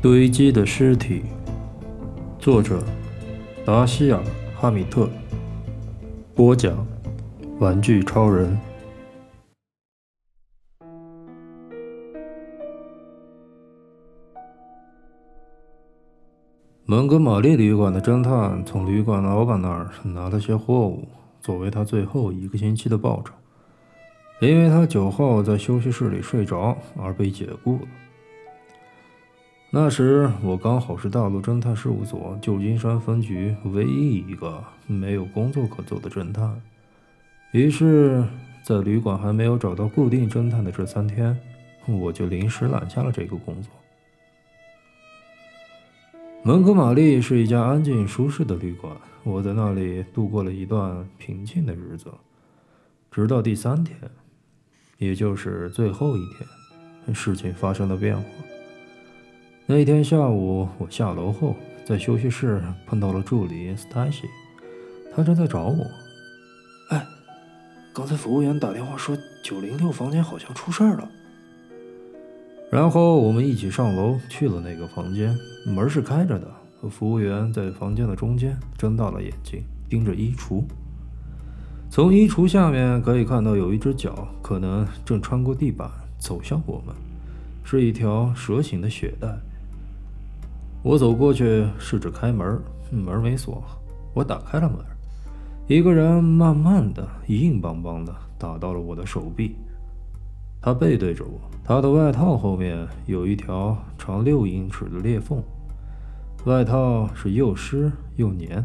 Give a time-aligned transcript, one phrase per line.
[0.00, 1.24] 堆积的尸体，
[2.38, 2.80] 作者
[3.66, 4.20] 达西尔·
[4.56, 5.10] 哈米特，
[6.36, 6.86] 播讲
[7.58, 8.56] 玩具超人。
[16.84, 21.08] 蒙哥马利旅馆的侦探从旅馆老板那儿拿了些货物，
[21.40, 23.34] 作为他最后一个星期的报酬，
[24.46, 27.88] 因为他酒后在休息室里睡着而被解雇了。
[29.70, 36.58] 那时我刚好是大陆侦探事务所旧金山分局唯一一个没有工作可做的侦探，
[37.52, 38.24] 于是，
[38.62, 41.38] 在旅馆还没有找到固定侦探的这三天，
[41.86, 43.70] 我就临时揽下了这个工作。
[46.42, 52.06] 蒙哥马利是一家安静舒适的旅馆，我在那里度过了一段平静的日子，
[53.10, 53.98] 直到第三天，
[54.96, 56.26] 也就是最后一
[57.04, 58.22] 天，事情发生了变化。
[59.70, 64.24] 那天下午，我下楼后，在休息室碰到了助理 Stacy，，
[65.14, 65.86] 他正在找我。
[66.88, 67.06] 哎，
[67.92, 71.06] 刚才服务员打电话说九零六房间好像出事儿了。
[72.70, 76.48] 然后我们一起上楼去了那个房间，门是开着的。
[76.88, 80.64] 服务员在房间的中间睁大了眼睛，盯着衣橱。
[81.90, 86.94] 从衣橱下面可以看到有一只脚，可能正穿过地板走向我们，
[87.64, 89.28] 是一条蛇形的血带。
[90.82, 93.62] 我走过去，试着开门，门没锁。
[94.14, 94.78] 我打开了门，
[95.66, 99.56] 一个人慢慢的、硬邦邦的打到了我的手臂。
[100.60, 105.42] 他背对着我，他的外套后面有一条长六英尺的裂缝，
[106.46, 108.64] 外套是又湿又黏。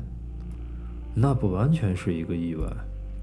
[1.16, 2.64] 那不完全是一个意外，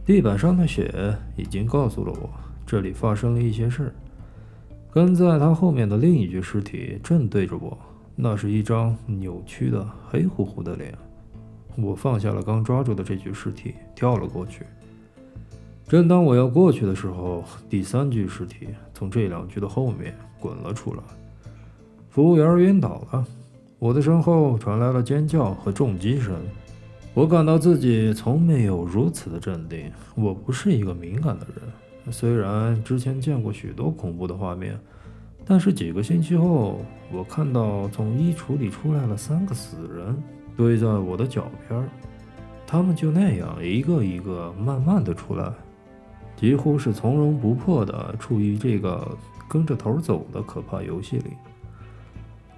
[0.05, 2.31] 地板上的血已经告诉了我
[2.67, 3.93] 这里发生了一些事。
[4.93, 7.79] 跟在他后面的另一具尸体正对着我。
[8.23, 10.93] 那是一张扭曲的黑乎乎的脸。
[11.77, 14.67] 我放下了刚抓住的这具尸体，跳了过去。
[15.89, 21.03] 正当我要过去的时候，第三具尸体从这两具的后面滚了出来。
[22.11, 23.27] 服务员晕倒了，
[23.78, 26.37] 我的身后传来了尖叫和重击声。
[27.15, 29.91] 我感到自己从没有如此的镇定。
[30.15, 34.78] 我不是一个敏感的人，虽然之前见过许多恐怖的画面。
[35.50, 36.78] 但是几个星期后，
[37.11, 40.16] 我看到从衣橱里出来了三个死人，
[40.56, 41.91] 堆在我的脚边
[42.65, 45.53] 他们就那样一个一个慢慢的出来，
[46.37, 49.19] 几乎是从容不迫的处于这个
[49.49, 51.33] 跟着头走的可怕游戏里。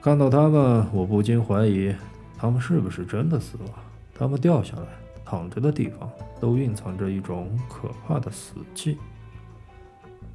[0.02, 1.94] 看到他们，我不禁怀疑，
[2.36, 3.70] 他们是不是真的死了？
[4.14, 4.82] 他们掉下来
[5.24, 8.98] 躺着的地方，都蕴藏着一种可怕的死气。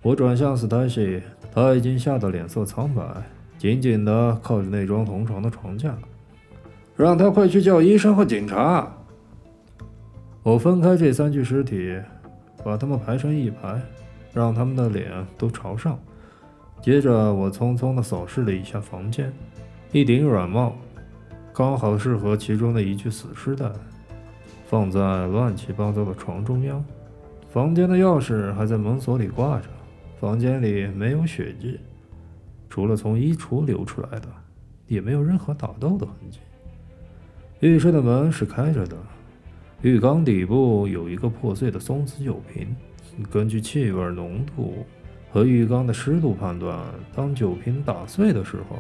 [0.02, 1.22] 我转向斯黛西。
[1.50, 3.04] 他已经吓得脸色苍白，
[3.58, 5.98] 紧紧地靠着那张同床的床架，
[6.96, 8.88] 让他快去叫医生和警察。
[10.44, 12.00] 我分开这三具尸体，
[12.64, 13.82] 把他们排成一排，
[14.34, 15.98] 让他们的脸都朝上。
[16.80, 19.34] 接着，我匆匆地扫视了一下房间，
[19.92, 20.76] 一顶软帽
[21.52, 23.74] 刚好适合其中的一具死尸的，
[24.68, 26.86] 放在乱七八糟的床中央。
[27.50, 29.66] 房间的钥匙还在门锁里挂着。
[30.20, 31.80] 房间里没有血迹，
[32.70, 34.28] 除了从衣橱流出来的，
[34.88, 36.40] 也没有任何打斗的痕迹。
[37.60, 38.98] 浴室的门是开着的，
[39.84, 42.76] 浴缸底部有一个破碎的松子酒瓶。
[43.32, 44.86] 根据气味浓度
[45.32, 46.80] 和浴缸的湿度判断，
[47.16, 48.80] 当酒瓶打碎的时候，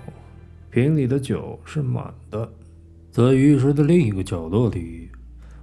[0.69, 2.49] 瓶里的酒是满的。
[3.11, 5.09] 在浴室的另一个角落里，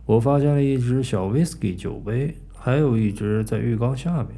[0.06, 4.30] 我发现了一只小威士忌酒杯，还有一只在浴缸下面。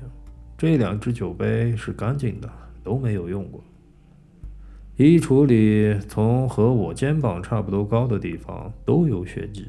[0.59, 2.51] 这两只酒杯是干净的，
[2.83, 3.63] 都没有用过。
[4.97, 9.67] 衣橱里从和我肩膀差不多高的地方都有血迹，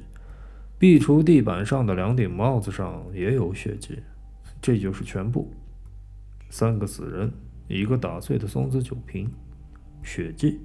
[0.79, 3.99] 壁橱地板上的两顶帽子上也有血迹。
[4.61, 5.51] 这就是全部：
[6.49, 7.31] 三个死人，
[7.67, 9.29] 一个打碎的松子酒瓶，
[10.01, 10.61] 血迹。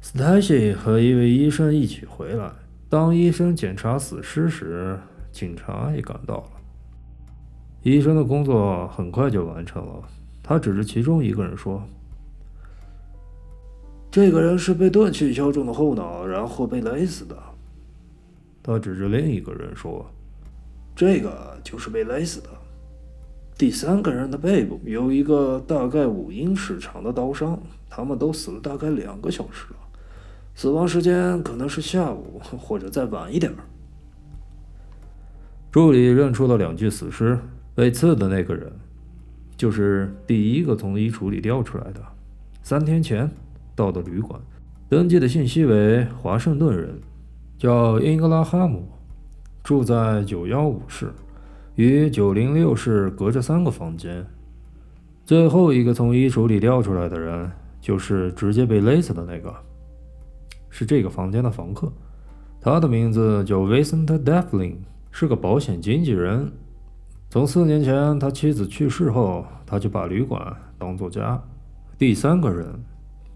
[0.00, 2.52] 斯泰西和一位医生一起回来。
[2.88, 4.98] 当医生检查死尸时，
[5.32, 6.59] 警察也赶到了。
[7.82, 10.02] 医生的工作很快就完成了。
[10.42, 11.82] 他指着其中一个人说
[14.10, 17.36] ：“这个人是被钝器敲中的后脑，然后被勒死的。”
[18.62, 20.04] 他指着另一个人说
[20.94, 22.48] ：“这个就是被勒死的。”
[23.56, 27.58] 第三个人的背部有一个大概五英尺长的刀伤。
[27.92, 29.76] 他们都死了大概两个小时了，
[30.54, 33.52] 死亡时间可能是下午或者再晚一点。
[35.72, 37.36] 助理认出了两具死尸。
[37.80, 38.70] 被刺的那个人，
[39.56, 42.02] 就是第一个从衣橱里掉出来的。
[42.62, 43.30] 三天前
[43.74, 44.38] 到的旅馆，
[44.86, 47.00] 登记的信息为华盛顿人，
[47.56, 48.86] 叫英格拉哈姆，
[49.64, 51.10] 住在九幺五室，
[51.76, 54.26] 与九零六室隔着三个房间。
[55.24, 57.50] 最后一个从衣橱里掉出来的人，
[57.80, 59.50] 就是直接被勒死的那个，
[60.68, 61.90] 是这个房间的房客，
[62.60, 64.74] 他的名字叫 Vincent Devlin，
[65.10, 66.52] 是个保险经纪人。
[67.30, 70.44] 从四年前他妻子去世后，他就把旅馆
[70.76, 71.40] 当作家。
[71.96, 72.66] 第三个人。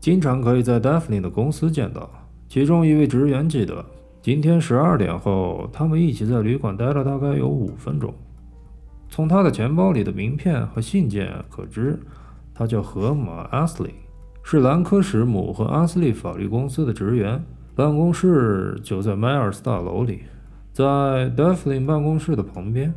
[0.01, 2.11] 经常可以在 Daphne 的公司见到。
[2.47, 3.83] 其中一位职员记得，
[4.21, 8.13] 今天十二点后，他们一起在旅馆待了大概有五分钟。
[9.09, 11.99] 从他的钱包里的名片和信件可知，
[12.53, 13.95] 他叫河马阿斯利，
[14.43, 17.43] 是兰科什姆和阿斯利法律公司的职员，
[17.75, 20.25] 办公室就在迈尔斯大楼里，
[20.71, 22.93] 在 Daphne 办公室的旁边。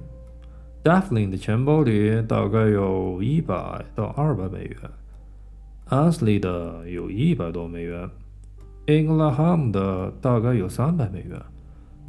[0.87, 4.77] Daphne 的钱包里大概有一百到二百美元。
[5.89, 8.09] ，Asley 的有一百多美元，
[8.85, 11.37] 英格拉哈姆的大概有三百美元。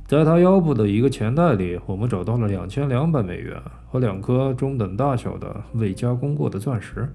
[0.06, 7.12] 在他腰部的一个钱袋里，我们找到了两千两百美元和两颗中等大小的未加工过的钻石。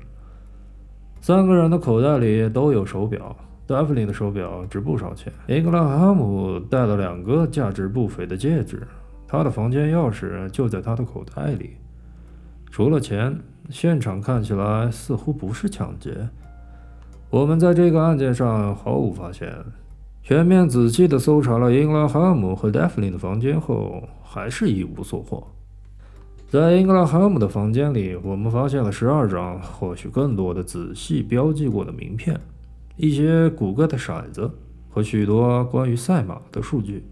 [1.21, 3.33] 三个人的口袋里都有手表，
[3.65, 5.31] 戴弗林的手表值不少钱。
[5.48, 8.86] 英格拉哈姆戴了两个价值不菲的戒指，
[9.34, 11.72] 他的房间钥匙就在他的口袋里。
[12.70, 13.36] 除了钱，
[13.68, 16.30] 现场看起来似乎不是抢劫。
[17.32, 19.52] 我们在这个案件上毫无发现。
[20.22, 25.48] 全面仔细地搜查了英格拉哈姆和戴弗林的房间后，还是一无所获。
[26.48, 32.40] 在英格拉哈姆的房间里，我们发现了十二张，或许更多的仔细标记过的名片，
[32.98, 34.52] 一些谷歌的骰子
[34.92, 37.04] 和许多关于赛马的数据。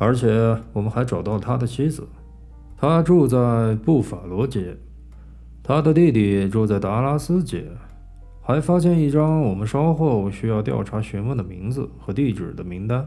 [0.00, 2.08] 而且，我们还找到他的妻子，
[2.74, 4.74] 他住在布法罗街，
[5.62, 7.66] 他的弟弟住在达拉斯街。
[8.40, 13.06] 还发现一张我们稍后需要调查询问的名字和地址的名单，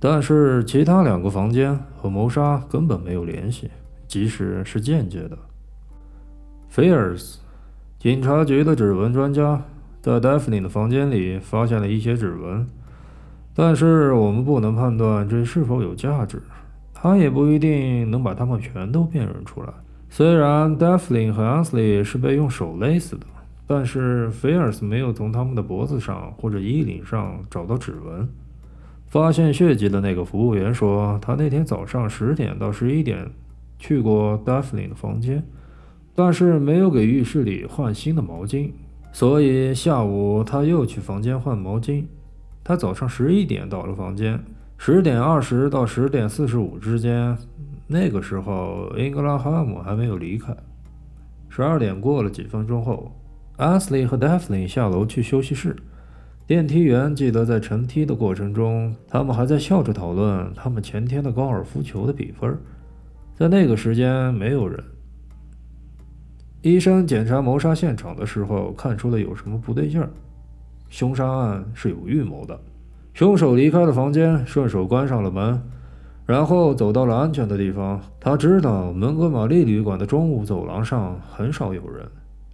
[0.00, 3.70] 但是其他两个房间和谋杀根本没有联系，
[4.08, 5.38] 即使是间接的。
[6.68, 7.38] 菲尔斯，
[7.98, 9.62] 警察局的指纹专家，
[10.02, 12.66] 在戴芙琳的房间里发现了一些指纹，
[13.54, 16.42] 但是我们不能判断这是否有价值，
[16.92, 19.68] 他也不一定能把它们全都辨认出来。
[20.10, 23.26] 虽然戴芙琳和 anthley 是被用手勒死的。
[23.66, 28.28] 但是菲尔斯没有从他们的脖子上或者衣领上找到指纹。
[29.06, 33.26] 发现血迹的那个服务员说，他那天早上十点到十一点
[33.78, 35.42] 去过戴芙琳的房间，
[36.14, 38.70] 但是没有给浴室里换新的毛巾，
[39.12, 42.04] 所以下午他又去房间换毛巾。
[42.64, 44.42] 他早上十一点到了房间，
[44.78, 47.36] 十点二十到十点四十五之间，
[47.86, 50.56] 那个时候英格拉哈姆还没有离开。
[51.48, 53.14] 十二点过了几分钟后。
[53.58, 55.76] 阿斯利和戴芙琳下楼去休息室。
[56.44, 62.58] 电梯员记得，在乘梯的过程中，他们还在笑着讨论他们前天的高尔夫球的比分。
[63.36, 64.82] 在那个时间，没有人。
[66.62, 70.10] 医生检查谋杀现场的时候，看出了有什么不对劲儿。
[70.88, 72.58] 凶杀案是有预谋的。
[73.12, 75.62] 凶手离开了房间，顺手关上了门，
[76.26, 78.00] 然后走到了安全的地方。
[78.18, 82.06] 他知道蒙哥马利旅馆的中午走廊上很少有人。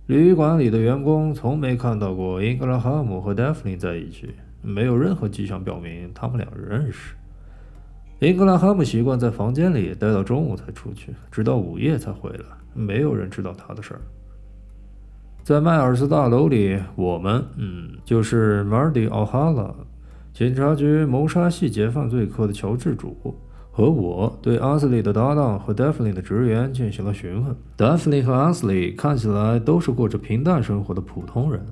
[0.06, 7.14] 旅馆里的员工从没看到过英格拉哈姆和戴芙琳在一起，没有任何迹象表明他们俩认识。
[8.18, 12.44] 英格拉哈姆习惯在房间里待到中午才出去，直到午夜才回来，
[12.74, 14.00] 没有人知道他的事儿。
[15.42, 19.74] 在迈尔斯大楼里，我们，嗯，就是 Mardy 奥哈拉，
[20.32, 23.16] 警察局谋杀细节犯罪科的乔治主。
[23.72, 27.56] 和我对阿斯利的搭档和戴芙琳的职员进行了询问。
[27.76, 31.64] 戴芙琳和阿斯利看起来都是过着平淡生活的普通人，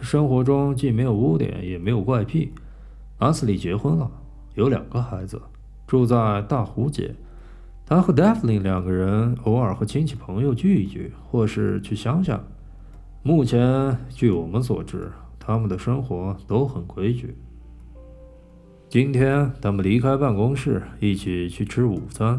[0.00, 2.52] 生活中既没有污点，也没有怪癖。
[3.18, 4.10] 阿斯利结婚了，
[4.54, 5.40] 有两个孩子，
[5.86, 7.14] 住在大湖街。
[7.86, 12.38] 他和戴芙琳两个人偶尔和亲戚朋友聚一聚，或是去乡下。
[13.26, 17.34] 目前，据我们所知，他们的生活都很规矩。
[18.90, 22.38] 今天他们离开办公室，一起去吃午餐。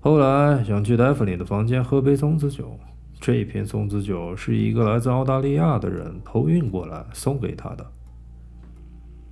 [0.00, 2.76] 后来想去戴芙琳的房间喝杯松子酒。
[3.20, 7.86] 这瓶松子酒是一个来自澳大利亚的人偷运过来送给他的。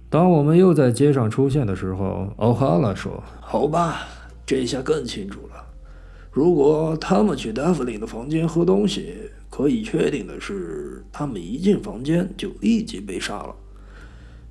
[0.09, 4.03] 当我们又在街上出现的时候，奥哈拉说：“好吧，
[4.47, 5.68] 这下更清楚了。
[6.31, 9.15] 如果他们去戴芙琳的房间喝东西，
[9.51, 13.55] 可以确定的是，他们一进房间就立即被杀了。”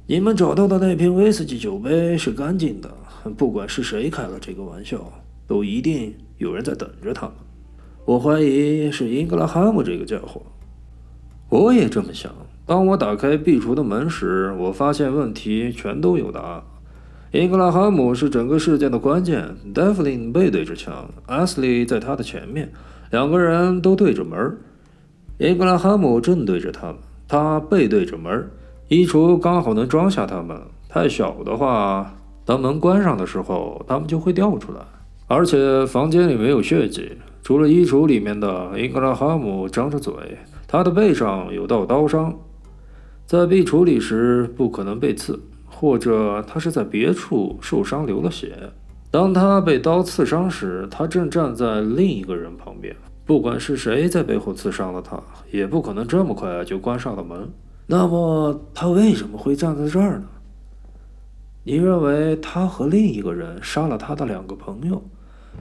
[0.10, 2.90] 你们找到的那瓶威士忌酒杯是干净的，
[3.36, 5.12] 不管是谁开了这个玩笑，
[5.46, 7.36] 都一定有人在等着他们。
[8.06, 10.42] 我怀疑是英格拉哈姆这个家伙。
[11.50, 12.34] 我也这么想。
[12.66, 16.64] 当我打开壁橱的门时，我发现问题全都有答案。
[17.32, 19.54] 英格拉哈姆是整个事件的关键。
[19.74, 22.72] 戴弗林背对着墙，阿斯利在他的前面，
[23.12, 24.58] 两个人都对着门。
[25.38, 26.96] 英格拉哈姆正对着他们，
[27.28, 28.50] 他背对着门，
[28.88, 30.58] 衣橱刚好能装下他们。
[30.88, 32.16] 太小的话，
[32.46, 34.80] 当门关上的时候，他们就会掉出来。
[35.28, 37.12] 而且房间里没有血迹，
[37.44, 38.80] 除了衣橱里面的。
[38.80, 40.14] 英格拉哈姆张着嘴，
[40.66, 42.34] 他的背上有道刀伤，
[43.26, 45.38] 在壁橱里时不可能被刺。
[45.80, 48.58] 或者他是在别处受伤流了血。
[49.12, 52.96] 当他被刀刺伤时，他正站在另一个人旁边。
[53.28, 57.48] 不管是谁在背后刺伤了他，也不可能这么快就关上了门。
[57.86, 60.26] 那么他为什么会站在这儿呢？
[61.64, 65.00] 你认为他和另一个人杀了他的两个朋友，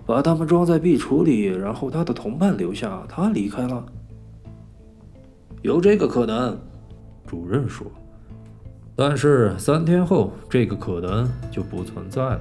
[0.06, 3.84] 把他们装在壁橱里，然后他的同伴留下，他离开了？
[5.60, 6.58] 有这个可能，
[7.26, 7.86] 主任说。
[8.98, 12.40] 但是三天后，这个可能就不存在了。